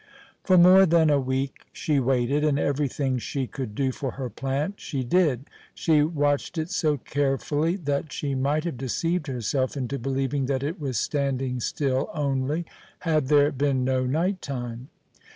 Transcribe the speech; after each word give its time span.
For 0.43 0.57
more 0.57 0.87
than 0.87 1.11
a 1.11 1.19
week 1.19 1.67
she 1.71 1.99
waited, 1.99 2.43
and 2.43 2.57
everything 2.57 3.19
she 3.19 3.45
could 3.45 3.75
do 3.75 3.91
for 3.91 4.13
her 4.13 4.31
plant 4.31 4.79
she 4.79 5.03
did. 5.03 5.45
She 5.75 6.01
watched 6.01 6.57
it 6.57 6.71
so 6.71 6.97
carefully 6.97 7.75
that 7.75 8.11
she 8.11 8.33
might 8.33 8.63
have 8.63 8.77
deceived 8.77 9.27
herself 9.27 9.77
into 9.77 9.99
believing 9.99 10.47
that 10.47 10.63
it 10.63 10.79
was 10.79 10.97
standing 10.97 11.59
still 11.59 12.09
only, 12.15 12.65
had 13.01 13.27
there 13.27 13.51
been 13.51 13.83
no 13.83 14.03
night 14.07 14.41
time. 14.41 14.89